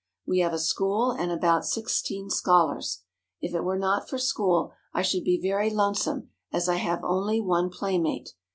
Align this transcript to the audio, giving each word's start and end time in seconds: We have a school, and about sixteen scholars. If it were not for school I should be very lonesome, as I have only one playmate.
We 0.25 0.39
have 0.39 0.51
a 0.51 0.57
school, 0.57 1.11
and 1.11 1.31
about 1.31 1.63
sixteen 1.63 2.31
scholars. 2.31 3.03
If 3.39 3.53
it 3.53 3.63
were 3.63 3.77
not 3.77 4.09
for 4.09 4.17
school 4.17 4.71
I 4.95 5.03
should 5.03 5.23
be 5.23 5.39
very 5.39 5.69
lonesome, 5.69 6.31
as 6.51 6.67
I 6.67 6.77
have 6.77 7.03
only 7.03 7.39
one 7.39 7.69
playmate. 7.69 8.33